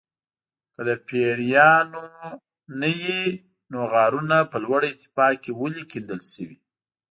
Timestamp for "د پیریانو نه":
0.87-2.89